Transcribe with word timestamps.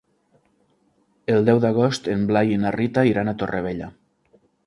El 1.33 1.45
deu 1.49 1.61
d'agost 1.65 2.09
en 2.15 2.25
Blai 2.33 2.55
i 2.55 2.59
na 2.63 2.73
Rita 2.79 3.05
iran 3.13 3.29
a 3.33 3.37
Torrevella. 3.43 3.93